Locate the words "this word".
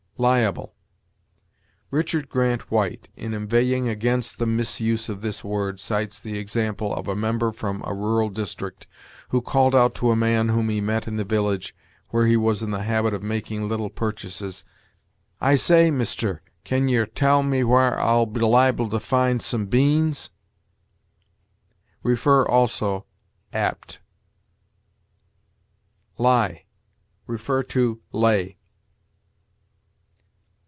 5.21-5.79